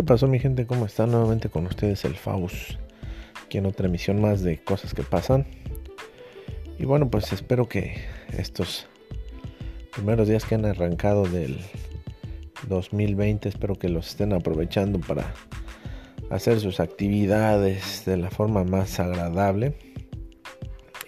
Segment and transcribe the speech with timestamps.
[0.00, 0.66] ¿Qué pasó mi gente?
[0.66, 1.10] ¿Cómo están?
[1.10, 2.78] Nuevamente con ustedes el Faust.
[3.44, 5.46] Aquí en otra emisión más de cosas que pasan.
[6.78, 8.02] Y bueno, pues espero que
[8.32, 8.86] estos
[9.92, 11.58] primeros días que han arrancado del
[12.66, 15.34] 2020, espero que los estén aprovechando para
[16.30, 19.74] hacer sus actividades de la forma más agradable.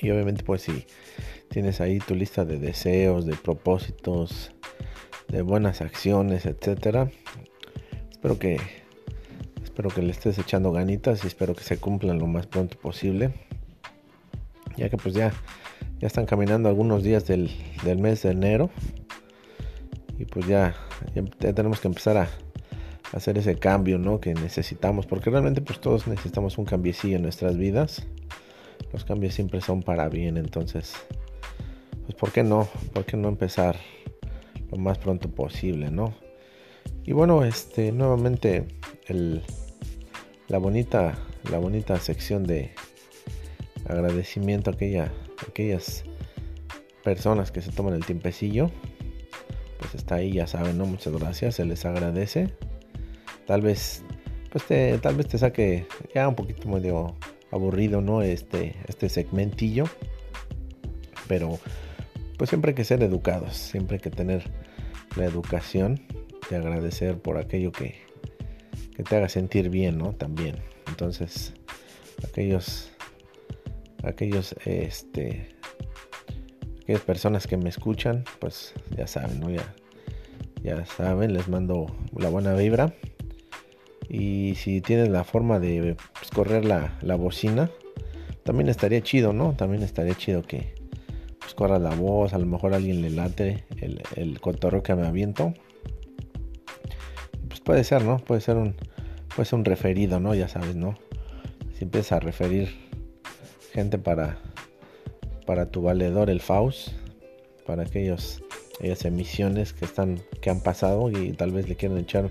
[0.02, 0.84] Y obviamente pues si
[1.48, 4.52] tienes ahí tu lista de deseos, de propósitos,
[5.28, 7.10] de buenas acciones, etcétera.
[8.10, 8.81] Espero que
[9.72, 13.32] espero que le estés echando ganitas y espero que se cumplan lo más pronto posible.
[14.76, 15.32] Ya que pues ya
[15.98, 17.48] ya están caminando algunos días del,
[17.98, 18.70] mes de enero.
[20.18, 20.74] Y pues ya,
[21.14, 22.28] ya tenemos que empezar a,
[23.12, 24.20] hacer ese cambio, ¿no?
[24.20, 28.06] Que necesitamos, porque realmente pues todos necesitamos un cambiecillo en nuestras vidas.
[28.92, 30.94] Los cambios siempre son para bien, entonces,
[32.04, 32.68] pues ¿por qué no?
[32.92, 33.76] ¿Por qué no empezar
[34.70, 36.14] lo más pronto posible, ¿no?
[37.04, 38.66] Y bueno, este, nuevamente
[39.06, 39.42] el,
[40.52, 41.18] la bonita,
[41.50, 42.70] la bonita sección de
[43.88, 45.12] agradecimiento a aquella,
[45.48, 46.04] aquellas
[47.02, 48.70] personas que se toman el tiempecillo,
[49.78, 50.86] pues está ahí, ya saben, ¿no?
[50.86, 52.54] Muchas gracias, se les agradece
[53.46, 54.04] tal vez
[54.50, 57.16] pues te, tal vez te saque ya un poquito medio
[57.50, 58.22] aburrido, ¿no?
[58.22, 59.84] Este, este segmentillo.
[61.26, 61.58] Pero
[62.36, 64.50] pues siempre hay que ser educados, siempre hay que tener
[65.16, 66.00] la educación
[66.50, 68.11] de agradecer por aquello que,
[68.94, 70.12] que te haga sentir bien, ¿no?
[70.12, 70.56] También.
[70.88, 71.54] Entonces,
[72.24, 72.90] aquellos,
[74.02, 75.48] aquellos, este,
[76.82, 79.50] aquellas personas que me escuchan, pues ya saben, ¿no?
[79.50, 79.74] Ya,
[80.62, 82.94] ya saben, les mando la buena vibra.
[84.08, 87.70] Y si tienes la forma de pues, correr la, bocina,
[88.44, 89.54] también estaría chido, ¿no?
[89.56, 90.74] También estaría chido que
[91.38, 95.06] pues, corra la voz, a lo mejor alguien le late el, el cotorreo que me
[95.06, 95.54] aviento.
[97.64, 98.18] Puede ser, ¿no?
[98.18, 98.74] Puede ser un,
[99.34, 100.34] puede ser un referido, ¿no?
[100.34, 100.98] Ya sabes, ¿no?
[101.76, 102.70] Si empiezas a referir
[103.72, 104.38] gente para,
[105.46, 106.88] para tu valedor, el Faust,
[107.66, 108.42] para aquellos,
[108.78, 112.30] aquellas emisiones que están, que han pasado y tal vez le quieren echar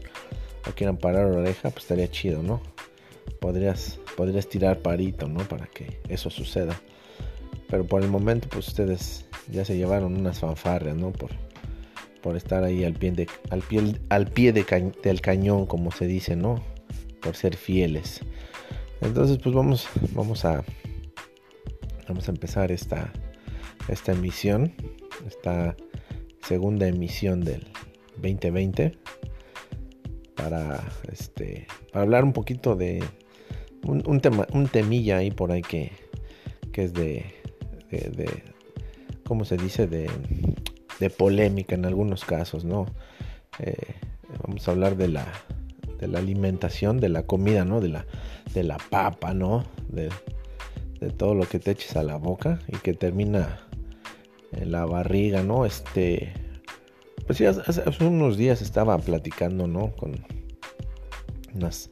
[0.68, 2.62] o quieran parar oreja, pues estaría chido, ¿no?
[3.40, 5.40] Podrías, podrías tirar parito, ¿no?
[5.48, 6.80] Para que eso suceda.
[7.70, 11.12] Pero por el momento, pues ustedes ya se llevaron unas fanfarrias, ¿no?
[11.12, 11.32] Por,
[12.22, 16.36] por estar ahí al pie, de, al pie, al pie del cañón, como se dice,
[16.36, 16.64] ¿no?
[17.22, 18.22] Por ser fieles.
[19.02, 20.64] Entonces, pues vamos, vamos a,
[22.08, 23.12] vamos a empezar esta,
[23.88, 24.74] esta emisión,
[25.28, 25.76] esta
[26.44, 27.68] segunda emisión del
[28.18, 28.98] 2020
[30.36, 33.04] para este para hablar un poquito de
[33.84, 35.92] un, tema un temilla ahí por ahí que,
[36.72, 37.26] que es de,
[37.90, 38.30] de,
[39.24, 40.10] cómo se dice de,
[41.02, 42.86] de, polémica en algunos casos no
[43.60, 43.76] eh,
[44.46, 45.26] vamos a hablar de la
[46.00, 48.06] de la alimentación de la comida no de la
[48.54, 50.10] de la papa no de,
[51.00, 53.68] de todo lo que te eches a la boca y que termina
[54.54, 56.34] en la barriga no este
[57.26, 59.92] pues sí, hace, unos días estaba platicando, ¿no?
[59.96, 60.26] Con
[61.54, 61.90] unas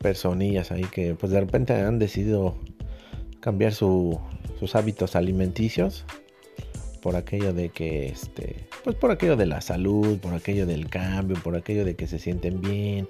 [0.00, 2.56] personillas ahí que pues de repente han decidido
[3.40, 4.18] cambiar sus
[4.74, 6.04] hábitos alimenticios
[6.98, 11.36] por aquello de que este pues por aquello de la salud por aquello del cambio
[11.42, 13.08] por aquello de que se sienten bien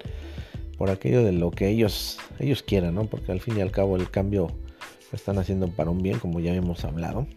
[0.77, 3.95] por aquello de lo que ellos ellos quieran no porque al fin y al cabo
[3.95, 4.47] el cambio
[5.11, 7.27] lo están haciendo para un bien como ya hemos hablado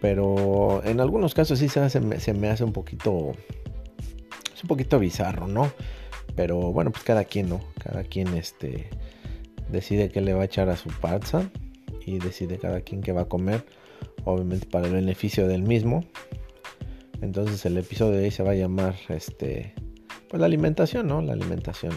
[0.00, 3.32] pero en algunos casos sí se, me hace un poquito.
[4.54, 5.70] Es un poquito bizarro, ¿no?
[6.34, 7.60] Pero bueno, pues cada quien, ¿no?
[7.78, 8.88] Cada quien este,
[9.68, 11.50] decide qué le va a echar a su panza.
[12.06, 13.64] Y decide cada quien qué va a comer.
[14.24, 16.04] Obviamente para el beneficio del mismo.
[17.20, 19.74] Entonces el episodio de hoy se va a llamar este.
[20.28, 21.20] Pues la alimentación, ¿no?
[21.20, 21.92] La alimentación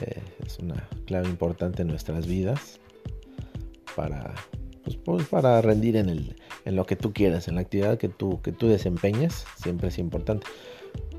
[0.00, 2.80] eh, es una clave importante en nuestras vidas.
[3.96, 4.34] Para
[4.90, 8.08] pues, pues, para rendir en, el, en lo que tú quieras, en la actividad que
[8.08, 10.46] tú, que tú desempeñes, siempre es importante.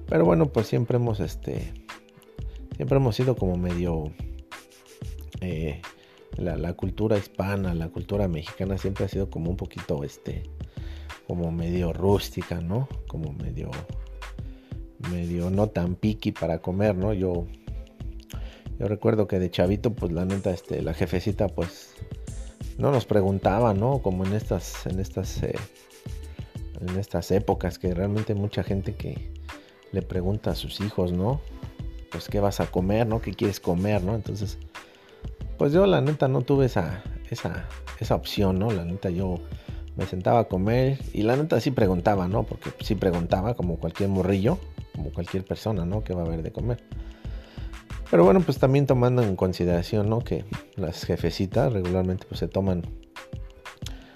[0.07, 1.71] Pero bueno, pues siempre hemos, este,
[2.75, 4.12] siempre hemos sido como medio,
[5.39, 5.81] eh,
[6.41, 10.43] la, cultura hispana, la cultura mexicana siempre ha sido como un poquito, este,
[11.27, 12.88] como medio rústica, ¿no?
[13.07, 13.71] Como medio,
[15.09, 17.13] medio no tan piqui para comer, ¿no?
[17.13, 17.45] Yo,
[18.79, 21.93] yo recuerdo que de chavito, pues la neta, este, la jefecita, pues
[22.77, 23.99] no nos preguntaba, ¿no?
[23.99, 25.55] Como en estas, en estas, eh,
[26.81, 29.31] en estas épocas que realmente mucha gente que
[29.91, 31.41] le pregunta a sus hijos, ¿no?
[32.11, 33.21] Pues qué vas a comer, ¿no?
[33.21, 34.15] ¿Qué quieres comer, ¿no?
[34.15, 34.57] Entonces,
[35.62, 37.68] pues yo la neta no tuve esa, esa,
[38.00, 38.72] esa opción, ¿no?
[38.72, 39.42] La neta yo
[39.96, 42.42] me sentaba a comer y la neta sí preguntaba, ¿no?
[42.42, 44.58] Porque sí preguntaba como cualquier morrillo,
[44.96, 46.04] como cualquier persona, ¿no?
[46.04, 46.84] ¿Qué va a haber de comer?
[48.10, 50.22] Pero bueno, pues también tomando en consideración, ¿no?
[50.22, 50.46] Que
[50.78, 52.81] las jefecitas regularmente pues se toman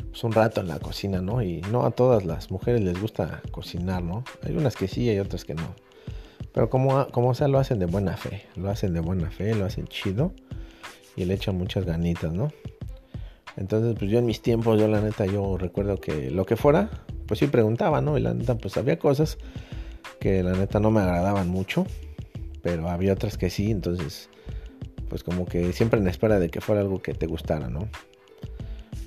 [0.10, 1.44] pues, un rato en la cocina, ¿no?
[1.44, 4.24] Y no a todas las mujeres les gusta cocinar, ¿no?
[4.42, 5.76] Hay unas que sí y otras que no.
[6.54, 8.48] Pero como, como sea, lo hacen de buena fe.
[8.56, 10.34] Lo hacen de buena fe, lo hacen chido.
[11.16, 12.52] Y le echan muchas ganitas, ¿no?
[13.58, 16.90] Entonces, pues yo en mis tiempos, yo la neta, yo recuerdo que lo que fuera,
[17.26, 18.18] pues sí preguntaba, ¿no?
[18.18, 19.38] Y la neta, pues había cosas
[20.20, 21.86] que la neta no me agradaban mucho
[22.66, 24.28] pero había otras que sí, entonces
[25.08, 27.88] pues como que siempre en espera de que fuera algo que te gustara, ¿no?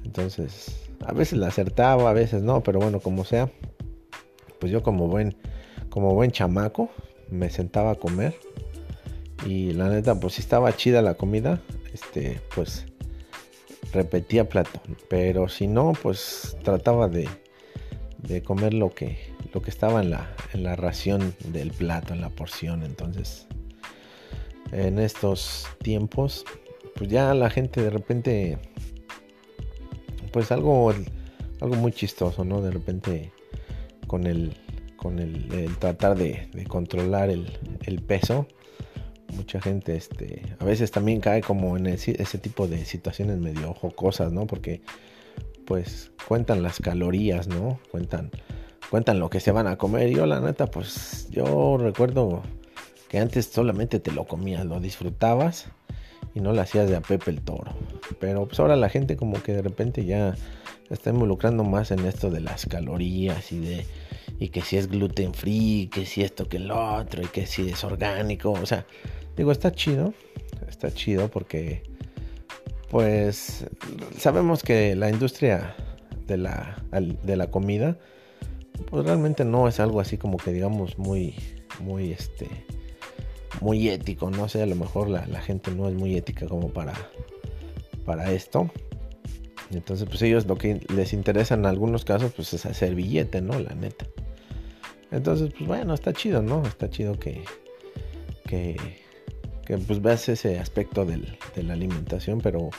[0.04, 3.50] Entonces, a veces la acertaba, a veces no, pero bueno, como sea,
[4.61, 5.34] pues yo como buen
[5.90, 6.88] como buen chamaco
[7.32, 8.37] me sentaba a comer
[9.44, 11.61] y la neta pues si estaba chida la comida,
[11.93, 12.87] este pues
[13.93, 17.29] repetía plato, pero si no pues trataba de
[18.19, 19.17] de comer lo que
[19.52, 22.82] lo que estaba en la, en la ración del plato, en la porción.
[22.82, 23.46] Entonces,
[24.73, 26.44] en estos tiempos,
[26.94, 28.58] pues ya la gente de repente,
[30.32, 30.93] pues algo,
[31.61, 32.61] algo muy chistoso, ¿no?
[32.61, 33.32] De repente
[34.06, 34.55] con el,
[34.96, 38.46] con el, tratar de, controlar el, peso,
[39.34, 44.32] mucha gente, este, a veces también cae como en ese, tipo de situaciones medio jocosas,
[44.32, 44.46] ¿no?
[44.46, 44.80] Porque
[45.66, 47.78] pues cuentan las calorías, ¿no?
[47.90, 48.30] Cuentan
[48.90, 50.10] cuentan lo que se van a comer.
[50.10, 52.42] Yo la neta, pues yo recuerdo
[53.08, 55.66] que antes solamente te lo comías, lo disfrutabas
[56.34, 57.72] y no lo hacías de a Pepe el Toro.
[58.20, 60.34] Pero pues ahora la gente como que de repente ya
[60.90, 63.86] está involucrando más en esto de las calorías y de
[64.40, 67.69] y que si es gluten free, que si esto que el otro y que si
[67.69, 68.86] es orgánico, o sea,
[69.38, 70.12] digo, está chido,
[70.69, 71.82] está chido porque
[72.90, 73.67] pues
[74.19, 75.75] sabemos que la industria
[76.26, 76.82] de la,
[77.23, 77.96] de la comida
[78.90, 81.35] pues realmente no es algo así como que digamos muy,
[81.81, 82.49] muy, este,
[83.61, 86.94] muy ético, no sé, a lo mejor la, gente no es muy ética como para,
[88.05, 88.70] para esto.
[89.70, 93.58] Entonces, pues ellos lo que les interesa en algunos casos, pues es hacer billete, ¿no?
[93.58, 94.06] La neta.
[95.11, 96.62] Entonces, pues bueno, está chido, ¿no?
[96.62, 97.43] Está chido que,
[98.46, 98.76] que,
[99.68, 102.70] que pues veas ese aspecto de la alimentación, pero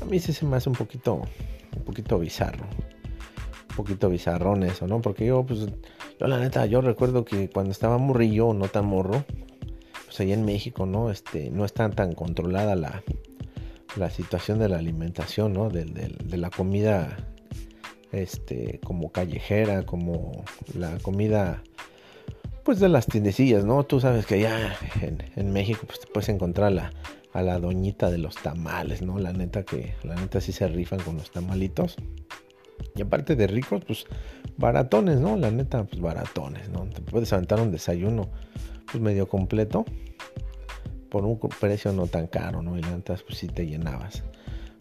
[0.00, 1.20] a mí sí se me hace un poquito,
[1.76, 2.64] un poquito bizarro
[3.78, 5.00] poquito bizarrón eso, ¿no?
[5.00, 5.60] Porque yo, pues,
[6.18, 9.24] yo la neta, yo recuerdo que cuando estaba morrillo, no tan morro,
[10.04, 11.12] pues allá en México, ¿no?
[11.12, 13.04] Este, no está tan controlada la,
[13.96, 15.70] la situación de la alimentación, ¿no?
[15.70, 15.86] De,
[16.36, 17.16] la comida,
[18.10, 20.44] este, como callejera, como
[20.74, 21.62] la comida,
[22.68, 23.82] pues de las tiendecillas, ¿no?
[23.84, 24.76] Tú sabes que allá
[25.36, 26.92] en, México, pues te puedes encontrar
[27.32, 29.18] a la doñita de los tamales, ¿no?
[29.18, 31.96] La neta que, la neta sí se rifan con los tamalitos.
[32.94, 34.04] Y aparte de ricos, pues
[34.58, 35.38] baratones, ¿no?
[35.38, 36.84] La neta, pues baratones, ¿no?
[36.84, 38.28] Te puedes aventar un desayuno
[38.92, 39.86] pues medio completo
[41.08, 42.76] por un precio no tan caro, ¿no?
[42.76, 44.24] Y la neta, pues sí te llenabas.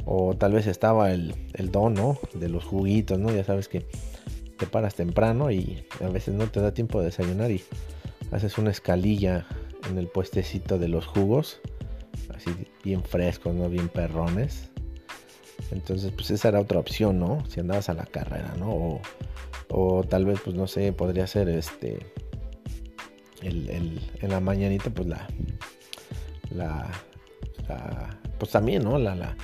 [0.04, 2.20] O tal vez estaba el, el don, ¿no?
[2.34, 3.34] De los juguitos, ¿no?
[3.34, 3.86] Ya sabes que
[4.58, 7.64] te paras temprano y a veces no te da tiempo de desayunar y
[8.32, 9.46] haces una escalilla
[9.90, 11.62] en el puestecito de los jugos,
[12.36, 12.52] así
[12.84, 13.70] bien frescos, ¿no?
[13.70, 14.70] Bien perrones.
[15.72, 17.44] Entonces, pues esa era otra opción, ¿no?
[17.50, 19.02] Si andabas a la carrera, ¿no?
[19.70, 22.00] O, tal vez, pues no sé, podría ser este.
[23.42, 25.28] El, en la mañanita, pues la,
[26.50, 26.90] la,
[28.40, 28.98] Pues también, ¿no?
[28.98, 29.36] La, la,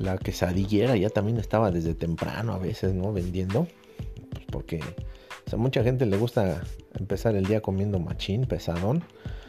[0.00, 3.12] la quesadillera ya también estaba desde temprano a veces, ¿no?
[3.12, 3.66] Vendiendo.
[4.50, 4.80] Porque
[5.52, 6.62] a mucha gente le gusta
[6.98, 9.04] empezar el día comiendo machín, pesadón.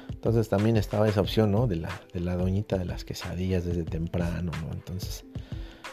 [0.09, 1.67] Entonces también estaba esa opción, ¿no?
[1.67, 4.73] De la, de la doñita de las quesadillas desde temprano, ¿no?
[4.73, 5.25] Entonces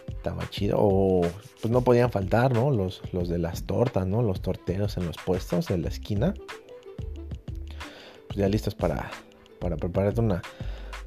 [0.08, 0.76] estaba chido.
[0.78, 1.22] O
[1.60, 2.70] pues no podían faltar, ¿no?
[2.70, 4.22] Los, los de las tortas, ¿no?
[4.22, 6.34] Los torteros en los puestos de la esquina.
[8.28, 9.10] Pues ya listos para,
[9.58, 10.42] para prepararte una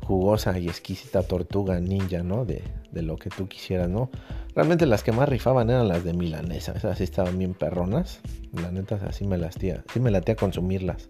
[0.01, 2.45] jugosa y exquisita tortuga ninja, ¿no?
[2.45, 2.63] De,
[2.97, 4.09] de, lo que tú quisieras, ¿no?
[4.55, 6.73] Realmente las que más rifaban eran las de milanesa.
[6.73, 8.19] Esas sí estaban bien perronas.
[8.53, 9.83] La neta, así me las tía.
[9.93, 11.09] Sí me latía consumirlas.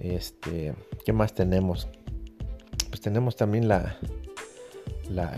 [0.00, 1.88] Este, ¿qué más tenemos?
[2.88, 3.98] Pues tenemos también la,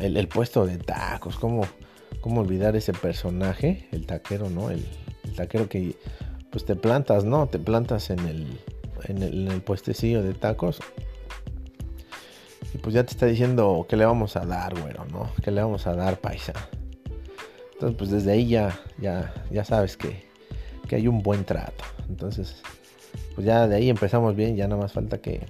[0.00, 1.62] el, puesto de tacos, ¿cómo,
[2.20, 4.70] cómo olvidar ese personaje, el taquero, ¿no?
[4.70, 4.84] El,
[5.36, 5.96] taquero que
[6.50, 7.46] pues te plantas, ¿no?
[7.46, 8.60] Te plantas en el,
[9.04, 10.80] en el, puestecillo de tacos.
[12.82, 15.30] Pues ya te está diciendo que le vamos a dar, güero, ¿no?
[15.42, 16.52] Que le vamos a dar, paisa.
[17.72, 20.24] Entonces, pues desde ahí ya, ya, ya sabes que,
[20.88, 21.84] que hay un buen trato.
[22.08, 22.62] Entonces,
[23.34, 25.46] pues ya de ahí empezamos bien, ya nada más falta que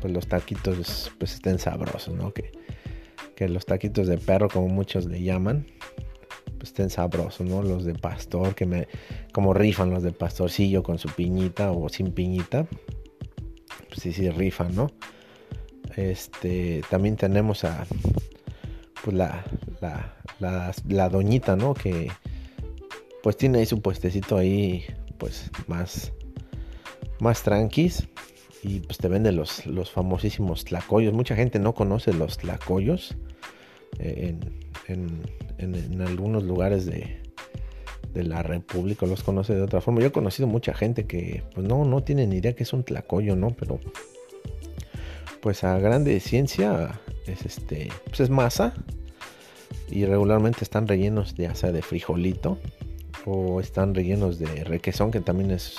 [0.00, 2.32] pues los taquitos pues estén sabrosos, ¿no?
[2.32, 2.52] Que,
[3.34, 5.66] que los taquitos de perro, como muchos le llaman,
[6.58, 7.62] pues estén sabrosos, ¿no?
[7.62, 8.88] Los de pastor, que me,
[9.32, 12.66] como rifan los de pastorcillo con su piñita o sin piñita,
[13.88, 14.90] pues sí, sí rifan, ¿no?
[15.96, 17.86] Este, también tenemos a
[19.02, 19.44] pues la,
[19.80, 21.74] la, la, doñita, ¿no?
[21.74, 22.10] Que
[23.22, 24.84] pues tiene ahí su puestecito ahí,
[25.18, 26.12] pues más,
[27.18, 28.08] más tranquis.
[28.62, 31.14] Y pues te vende los, los famosísimos tlacoyos.
[31.14, 33.16] Mucha gente no conoce los tlacoyos.
[33.98, 34.34] Eh,
[34.88, 35.22] en,
[35.58, 37.22] en, en, algunos lugares de,
[38.12, 40.00] de la República los conoce de otra forma.
[40.00, 42.82] Yo he conocido mucha gente que pues no, no tiene ni idea que es un
[42.82, 43.50] tlacoyo, ¿no?
[43.50, 43.78] Pero
[45.40, 48.74] pues a grande ciencia es este, pues es masa
[49.88, 52.58] y regularmente están rellenos de asa de frijolito
[53.24, 55.78] o están rellenos de requesón que también es,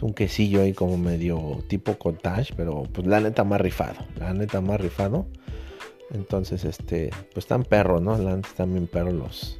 [0.00, 4.62] un quesillo ahí como medio tipo cottage, pero pues la neta más rifado, la neta
[4.62, 5.26] más rifado.
[6.14, 8.16] Entonces, este, pues están perros, ¿no?
[8.16, 9.58] La neta perros los,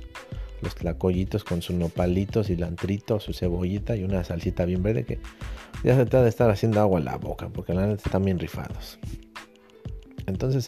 [0.63, 5.19] los tlacoyitos con su nopalito, cilantrito, su cebollita y una salsita bien verde que
[5.85, 8.39] ya se trata de estar haciendo agua en la boca porque la neta están bien
[8.39, 8.99] rifados.
[10.27, 10.67] Entonces,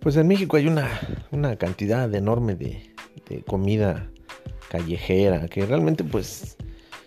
[0.00, 0.88] pues en México hay una,
[1.30, 2.94] una cantidad enorme de,
[3.46, 4.10] comida
[4.70, 6.56] callejera que realmente pues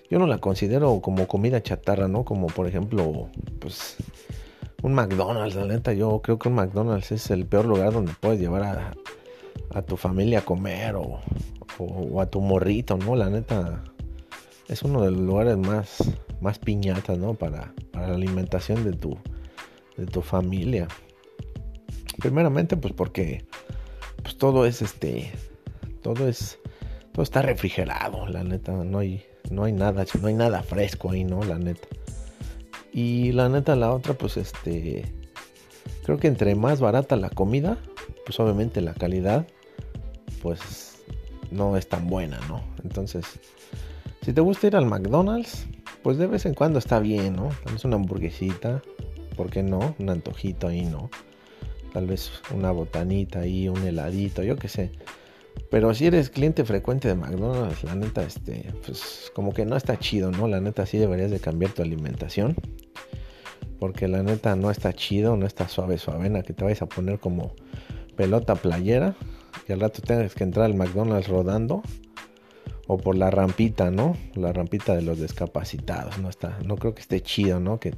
[0.10, 2.26] yo no la considero como comida chatarra, ¿no?
[2.26, 3.30] Como por ejemplo,
[3.60, 3.96] pues
[4.84, 8.40] un McDonald's, la neta, yo creo que un McDonald's es el peor lugar donde puedes
[8.40, 8.94] llevar a,
[9.74, 10.96] a tu familia a comer
[11.84, 13.16] o, a tu morrito, ¿no?
[13.16, 13.84] La neta,
[14.68, 17.34] es uno de los lugares más, más piñatas, ¿no?
[17.34, 19.18] Para, para la alimentación de tu,
[19.98, 20.88] de tu familia.
[22.20, 23.46] Primeramente, pues porque
[24.22, 25.32] pues todo es este,
[26.02, 26.60] todo es,
[27.12, 31.24] todo está refrigerado, la neta, no hay, no hay nada, no hay nada fresco ahí,
[31.24, 31.44] ¿no?
[31.44, 31.88] La neta.
[32.94, 35.06] Y la neta, la otra, pues este,
[36.04, 37.78] creo que entre más barata la comida,
[38.26, 39.48] pues obviamente la calidad,
[40.42, 40.91] pues
[41.52, 42.64] no es tan buena, ¿no?
[42.84, 43.26] Entonces,
[44.24, 45.68] si te gusta ir al McDonald's,
[46.02, 47.50] pues de vez en cuando está bien, ¿no?
[47.64, 48.82] Tal vez una hamburguesita,
[49.36, 49.96] ¿por qué no?
[50.00, 51.10] Un antojito ahí, ¿no?
[51.94, 54.92] Tal vez una botanita ahí, un heladito, yo qué sé.
[55.70, 60.00] Pero si eres cliente frecuente de McDonald's, la neta, este, pues como que no está
[60.00, 60.48] chido, ¿no?
[60.48, 62.56] La neta sí deberías de cambiar tu alimentación.
[63.80, 67.20] Porque la neta no está chido, no está suave, suavena, que te vayas a poner
[67.20, 67.56] como
[68.16, 69.16] pelota playera
[69.66, 71.82] que al rato tengas que entrar al McDonald's rodando
[72.88, 74.18] o por la rampita, ¿no?
[74.36, 77.80] La rampita de los discapacitados, no está, no creo que esté chido, ¿no?
[77.80, 77.96] Que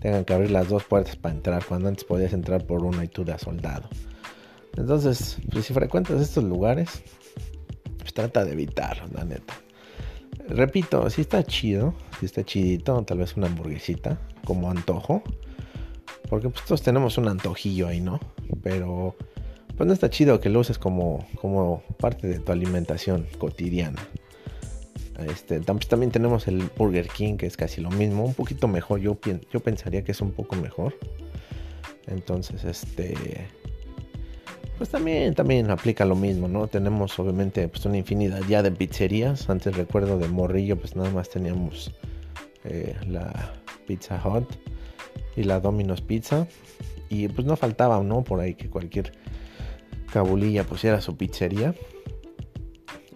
[0.00, 3.08] tengan que abrir las dos puertas para entrar cuando antes podías entrar por una y
[3.08, 3.88] tú de soldado.
[4.76, 7.02] Entonces, pues si frecuentas estos lugares,
[7.98, 9.54] pues trata de evitarlos, la neta.
[10.48, 15.22] Repito, si está chido, si está chidito, tal vez una hamburguesita como antojo,
[16.28, 18.20] porque pues todos tenemos un antojillo ahí, ¿no?
[18.62, 19.16] Pero
[19.76, 24.00] pues no está chido que lo uses como, como parte de tu alimentación cotidiana.
[25.28, 29.00] Este, también tenemos el Burger King, que es casi lo mismo, un poquito mejor.
[29.00, 29.18] Yo,
[29.52, 30.94] yo pensaría que es un poco mejor.
[32.06, 33.14] Entonces, este.
[34.78, 36.66] Pues también, también aplica lo mismo, ¿no?
[36.66, 39.48] Tenemos obviamente pues una infinidad ya de pizzerías.
[39.48, 41.92] Antes recuerdo de Morrillo, pues nada más teníamos
[42.64, 43.54] eh, la
[43.86, 44.44] Pizza Hut
[45.34, 46.46] y la Domino's Pizza.
[47.08, 48.22] Y pues no faltaba, ¿no?
[48.22, 49.12] Por ahí que cualquier
[50.06, 51.74] Cabulilla pues era su pizzería.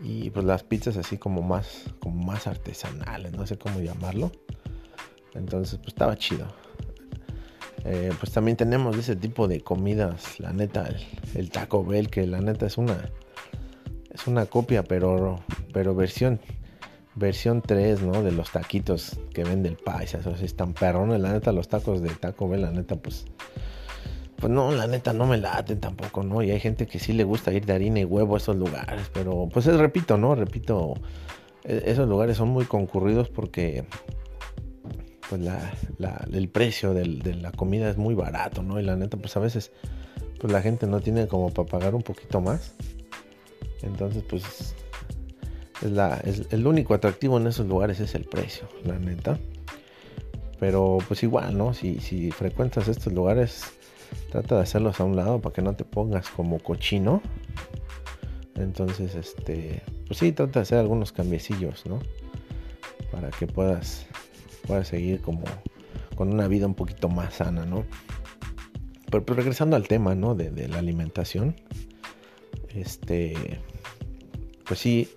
[0.03, 4.33] Y pues las pizzas así como más como más artesanales no sé cómo llamarlo.
[5.35, 6.47] Entonces pues estaba chido.
[7.85, 10.87] Eh, pues también tenemos ese tipo de comidas la neta
[11.35, 13.11] el, Taco Bell que la neta es una
[14.13, 15.41] es una copia pero
[15.73, 16.41] pero versión
[17.15, 21.53] versión 3 no de los taquitos que vende el paisa esos están perrones la neta
[21.53, 23.25] los tacos de Taco Bell la neta pues
[24.41, 26.43] pues no, la neta no me laten tampoco, ¿no?
[26.43, 29.11] Y hay gente que sí le gusta ir de harina y huevo a esos lugares,
[29.13, 30.35] pero pues es, repito, ¿no?
[30.35, 30.95] Repito,
[31.65, 33.85] e, esos lugares son muy concurridos porque
[35.29, 35.43] pues
[36.33, 38.81] el precio de la comida es muy barato, ¿no?
[38.81, 39.71] Y la neta, pues a veces
[40.41, 42.75] pues la gente no tiene como para pagar un poquito más.
[43.83, 44.75] Entonces, pues
[45.83, 49.39] es la, es, el único atractivo en esos lugares es el precio, la neta.
[50.59, 51.75] Pero pues igual, ¿no?
[51.75, 53.65] Si, si frecuentas estos lugares,
[54.31, 57.21] Trata de hacerlos a un lado para que no te pongas como cochino.
[58.55, 62.01] Entonces, este, pues sí, trata de hacer algunos cambiecillos, ¿no?
[63.11, 64.07] Para que puedas,
[64.67, 65.45] puedas seguir como
[66.15, 67.85] con una vida un poquito más sana, ¿no?
[69.11, 70.35] Pero, pues, regresando al tema, ¿no?
[70.35, 71.57] De, de, la alimentación,
[72.75, 73.61] este,
[74.67, 75.09] pues sí,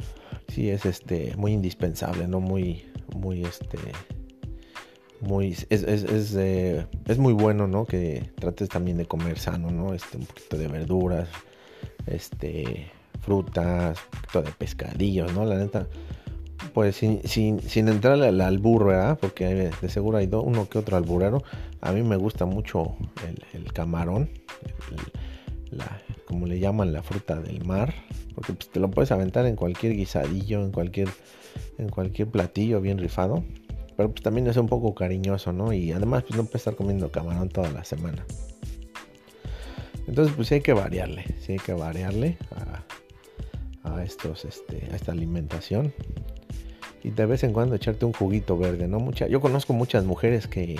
[0.48, 2.40] sí es este muy indispensable, ¿no?
[2.40, 2.86] Muy,
[3.16, 3.78] muy este
[5.70, 10.58] eh, es, muy bueno no que trates también de comer sano no este un poquito
[10.58, 11.30] de verduras
[12.08, 15.88] este frutas un poquito de pescadillos no la neta
[16.74, 19.18] pues sin, sin, sin entrarle al albur, ¿verdad?
[19.20, 21.44] Porque de seguro hay uno que otro alburero.
[21.82, 22.96] A mí me gusta mucho
[23.54, 24.30] el, camarón,
[26.26, 27.94] como le llaman la fruta del mar,
[28.36, 31.10] porque pues, te lo puedes aventar en cualquier guisadillo, en cualquier,
[31.78, 33.44] en cualquier platillo bien rifado.
[33.96, 35.74] Pero pues también es un poco cariñoso, ¿no?
[35.74, 38.26] Y además pues no puedes estar comiendo camarón toda la semana.
[40.08, 42.38] Entonces pues sí hay que variarle, sí hay que variarle
[43.84, 45.94] a, a estos, este, a esta alimentación
[47.04, 49.00] y de vez en cuando echarte un juguito verde, ¿no?
[49.00, 50.80] Mucha, yo conozco muchas mujeres que,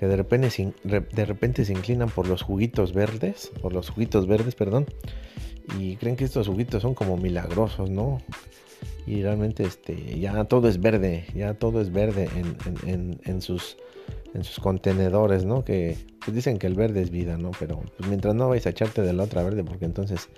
[0.00, 4.86] de, repente, de repente se inclinan por los juguitos verdes, por los juguitos verdes, perdón,
[5.78, 8.18] y creen que estos juguitos son como milagrosos, ¿no?
[9.08, 12.28] Y realmente este, ya todo es verde, ya todo es verde
[12.84, 13.76] en sus
[14.34, 15.64] en sus contenedores, ¿no?
[15.64, 17.50] Que pues, dicen que el verde es vida, ¿no?
[17.58, 20.28] Pero pues, mientras no vais a echarte de la otra verde, porque entonces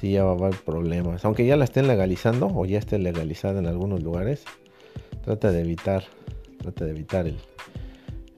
[0.00, 1.24] sí ya va a haber problemas.
[1.24, 4.44] Aunque ya la estén legalizando o ya esté legalizada en algunos lugares,
[5.24, 6.04] trata de evitar,
[6.58, 7.38] trata de evitar el,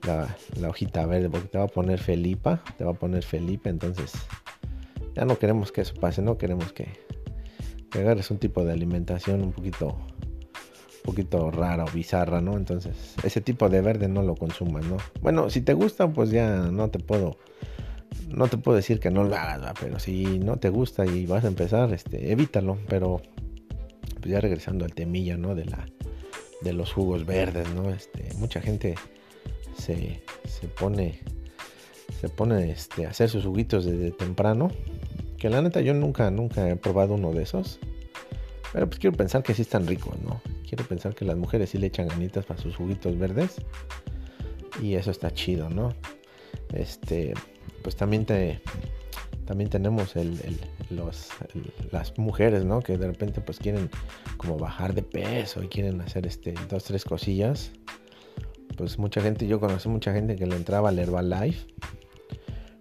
[0.06, 4.12] la, hojita verde, porque te va a poner Felipa, te va a poner Felipe, entonces
[5.14, 6.88] ya no queremos que eso pase, no queremos que,
[7.94, 9.96] que agarres un tipo de alimentación un poquito
[11.04, 12.56] poquito rara o bizarra, ¿no?
[12.56, 14.96] Entonces, ese tipo de verde no lo consumas, ¿no?
[15.20, 17.36] Bueno, si te gusta, pues ya no te puedo
[18.28, 21.44] no te puedo decir que no lo hagas, pero si no te gusta y vas
[21.44, 23.22] a empezar, este, evítalo, pero
[24.20, 25.54] pues ya regresando al temilla, ¿no?
[25.54, 25.86] De la
[26.62, 27.90] de los jugos verdes, ¿no?
[27.90, 28.96] Este, mucha gente
[29.76, 31.20] se, se pone
[32.20, 34.70] se pone este, a hacer sus juguitos desde temprano,
[35.44, 37.78] que la neta yo nunca nunca he probado uno de esos.
[38.72, 40.40] Pero pues quiero pensar que sí están ricos, ¿no?
[40.66, 43.56] quiero pensar que las mujeres sí le echan ganitas para sus juguitos verdes.
[44.80, 45.94] Y eso está chido, ¿no?
[46.72, 47.34] Este,
[47.82, 48.62] pues también te,
[49.44, 50.40] también tenemos el,
[50.88, 51.28] los,
[51.92, 52.80] las mujeres, ¿no?
[52.80, 53.90] Que de repente pues quieren
[54.38, 57.70] como bajar de peso y quieren hacer este dos tres cosillas.
[58.78, 61.66] Pues mucha gente, yo conocí mucha gente que le entraba al Herbalife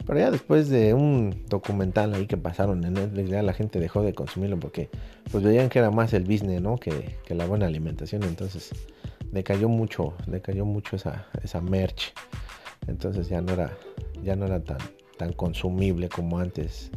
[0.06, 4.02] pero ya después de un documental ahí que pasaron en Netflix, ya la gente dejó
[4.02, 4.90] de consumirlo porque
[5.32, 6.78] pues veían que era más el business, ¿no?
[6.78, 8.24] Que, la buena alimentación.
[8.24, 8.72] Entonces
[9.32, 12.14] decayó mucho, decayó mucho esa, esa merch.
[12.88, 13.76] Entonces ya no era,
[14.24, 14.78] ya no era tan,
[15.18, 16.92] tan consumible como antes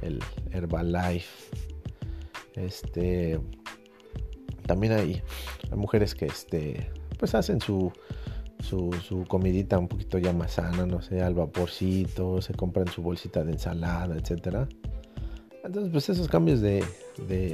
[0.00, 0.18] el
[0.52, 1.28] Herbalife.
[2.54, 3.38] Este
[4.66, 5.22] también hay,
[5.70, 7.92] hay mujeres que este pues hacen su
[8.62, 13.44] su, comidita un poquito ya más sana, no sé, al vaporcito, se compran su bolsita
[13.44, 14.68] de ensalada, etcétera.
[15.64, 16.84] Entonces, pues esos cambios de,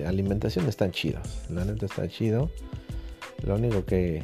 [0.07, 1.45] alimentación están chidos.
[1.51, 2.51] La neta está chido.
[3.45, 4.23] Lo único que,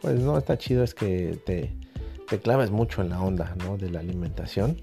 [0.00, 1.72] pues no está chido es que te,
[2.28, 3.76] te claves mucho en la onda, ¿no?
[3.76, 4.80] De la alimentación.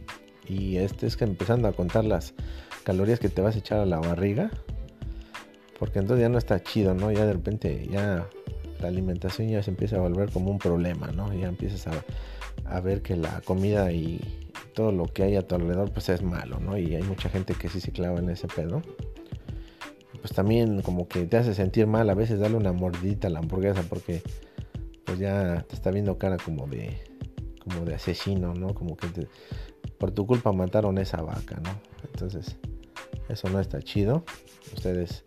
[0.48, 2.34] Y este es que empezando a contar las
[2.84, 4.50] calorías que te vas a echar a la barriga.
[5.78, 7.12] Porque entonces ya no está chido, ¿no?
[7.12, 8.28] Ya de repente ya
[8.80, 11.34] la alimentación ya se empieza a volver como un problema, ¿no?
[11.34, 14.20] Ya empiezas a, ver que la comida y
[14.74, 16.78] todo lo que hay a tu alrededor pues es malo, ¿no?
[16.78, 18.82] Y hay mucha gente que sí se clava en ese pedo.
[20.22, 23.40] Pues también como que te hace sentir mal a veces darle una mordidita a la
[23.40, 24.22] hamburguesa porque
[25.06, 26.98] pues ya te está viendo cara como de
[27.60, 28.74] como de asesino, ¿no?
[28.74, 29.08] Como que
[29.98, 31.72] por tu culpa mataron esa vaca, ¿no?
[32.04, 32.58] Entonces,
[33.28, 34.24] eso no está chido.
[34.74, 35.24] Ustedes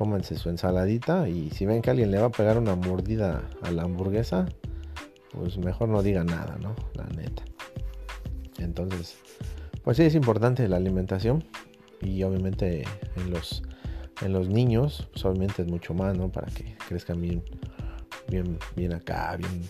[0.00, 3.70] cómanse su ensaladita y si ven que alguien le va a pegar una mordida a
[3.70, 4.46] la hamburguesa,
[5.30, 6.74] pues mejor no diga nada, ¿no?
[6.94, 7.44] La neta.
[8.56, 9.18] Entonces,
[9.84, 11.44] pues sí es importante la alimentación
[12.00, 12.84] y obviamente
[13.16, 13.62] en los
[14.22, 16.32] en los niños, pues obviamente es mucho más, ¿no?
[16.32, 17.42] Para que crezcan bien
[18.26, 19.68] bien bien acá, bien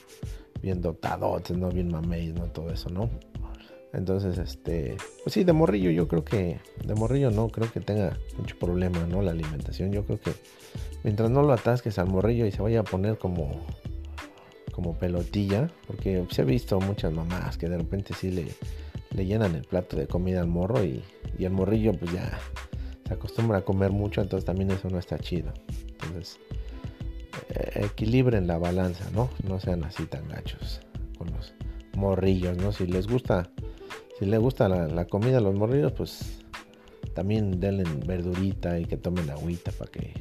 [0.63, 1.71] bien dotados, ¿no?
[1.71, 2.45] Bien mameis, ¿no?
[2.45, 3.11] Todo eso, ¿no?
[3.93, 8.17] Entonces, este, pues sí, de morrillo yo creo que, de morrillo no creo que tenga
[8.39, 9.21] mucho problema, ¿no?
[9.21, 10.33] La alimentación, yo creo que
[11.03, 13.67] mientras no lo atasques al morrillo y se vaya a poner como,
[14.73, 18.47] como pelotilla, porque se ha visto muchas mamás que de repente sí le,
[19.15, 21.03] le llenan el plato de comida al morro y,
[21.37, 22.39] y el morrillo pues ya
[23.09, 25.53] se acostumbra a comer mucho, entonces también eso no está chido.
[26.05, 26.39] Entonces,
[27.49, 29.31] eh, equilibren la balanza, ¿no?
[29.47, 30.81] No sean así tan gachos
[31.19, 31.53] con los
[31.97, 32.71] morrillos, ¿no?
[32.71, 33.51] Si les gusta
[34.21, 36.43] si le gusta la, comida a los morrillos, pues
[37.15, 40.13] también denle verdurita y que tomen agüita para que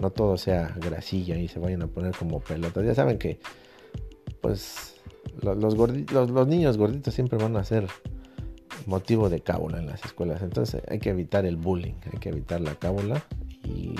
[0.00, 2.84] no todo sea grasilla y se vayan a poner como pelotas.
[2.84, 3.38] Ya saben que,
[4.40, 4.96] pues,
[5.40, 7.86] los, los, niños gorditos siempre van a ser
[8.86, 10.42] motivo de cábula en las escuelas.
[10.42, 13.24] Entonces hay que evitar el bullying, hay que evitar la cábula
[13.62, 13.94] y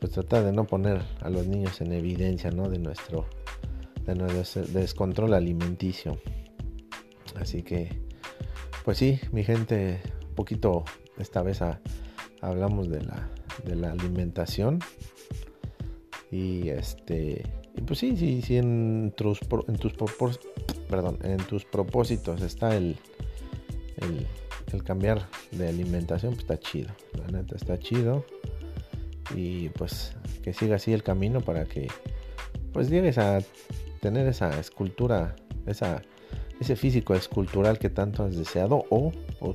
[0.00, 2.68] pues tratar de no poner a los niños en evidencia, ¿no?
[2.68, 3.24] De nuestro,
[4.04, 6.18] de nuestro descontrol alimenticio.
[7.34, 8.07] Así que
[8.84, 10.84] pues sí, mi gente, un poquito
[11.18, 11.60] esta vez
[12.40, 14.80] hablamos de la, alimentación.
[16.30, 17.42] Y este,
[17.74, 19.94] y pues sí, sí, sí, en tus, en tus,
[21.22, 22.96] en tus propósitos está el
[24.84, 26.90] cambiar de alimentación, pues está chido.
[27.12, 28.24] La neta está chido.
[29.34, 31.88] Y pues que siga así el camino para que
[32.72, 33.40] pues llegues a
[34.00, 35.36] tener esa escultura,
[35.66, 36.02] esa,
[36.60, 39.12] ese físico escultural que tanto has deseado o,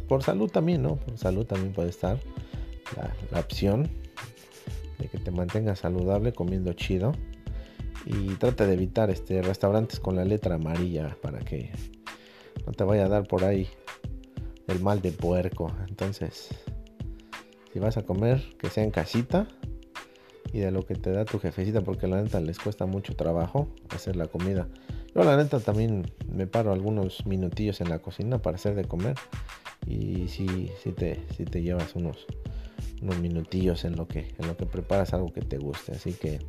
[0.07, 0.95] por salud también, ¿no?
[0.95, 2.19] Por salud también puede estar
[3.31, 3.89] la, opción
[4.99, 7.13] de que te mantengas saludable comiendo chido
[8.05, 11.71] y trata de evitar este restaurantes con la letra amarilla para que
[12.65, 13.67] no te vaya a dar por ahí
[14.67, 15.71] el mal de puerco.
[15.89, 16.49] Entonces,
[17.71, 19.47] si vas a comer, que sea en casita
[20.53, 23.67] y de lo que te da tu jefecita, porque la neta les cuesta mucho trabajo
[23.89, 24.67] hacer la comida.
[25.15, 29.15] Yo la neta también me paro algunos minutillos en la cocina para hacer de comer
[29.86, 32.26] y si, si, te, te llevas unos,
[33.02, 35.91] unos minutillos en lo, que, en lo que preparas algo que te guste.
[35.91, 36.39] Así que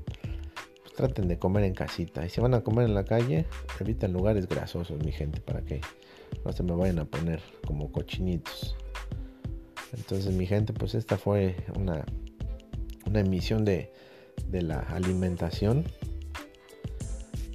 [0.83, 2.25] pues, traten de comer en casita.
[2.25, 3.47] Y si van a comer en la calle,
[3.81, 5.81] eviten lugares grasosos, mi gente, para que
[6.45, 8.77] no se me vayan a poner como cochinitos.
[9.93, 12.05] Entonces, mi gente, pues esta fue una
[13.07, 13.93] una emisión de,
[14.49, 15.85] de la alimentación.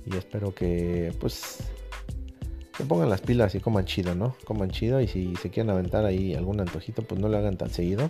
[0.05, 1.57] Y espero que pues
[2.77, 4.35] se pongan las pilas y coman chido, ¿no?
[4.45, 7.69] Coman chido y si se quieren aventar ahí algún antojito, pues no lo hagan tan
[7.69, 8.09] seguido.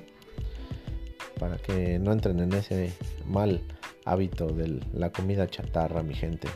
[1.40, 2.94] Para que no entren en ese
[3.26, 3.62] mal
[4.06, 6.48] hábito de la comida chatarra, mi gente.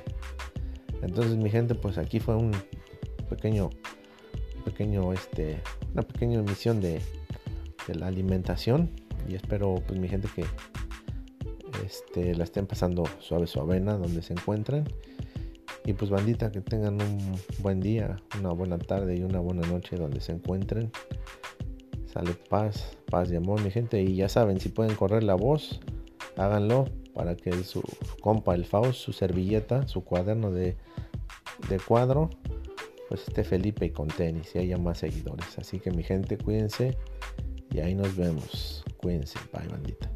[1.02, 2.52] Entonces, mi gente, pues aquí fue un
[3.30, 3.70] pequeño,
[4.66, 5.62] pequeño, este,
[5.94, 7.02] una pequeña emisión de,
[7.88, 8.92] de la alimentación.
[9.28, 10.46] Y espero, pues, mi gente, que
[11.86, 14.86] este, la estén pasando suave su avena donde se encuentren.
[15.86, 19.98] Y pues bandita, que tengan un buen día, una buena tarde y una buena noche
[19.98, 20.92] donde se encuentren.
[22.06, 24.02] Salud, paz, paz y amor, mi gente.
[24.02, 25.82] Y ya saben, si pueden correr la voz,
[26.38, 27.84] háganlo para que su
[28.22, 30.78] compa, el Faust, su servilleta, su cuaderno de,
[31.70, 32.30] de cuadro,
[33.10, 35.58] pues esté Felipe y con tenis y haya más seguidores.
[35.58, 36.98] Así que mi gente, cuídense
[37.72, 38.84] y ahí nos vemos.
[38.98, 40.10] Cuídense, bye bandita.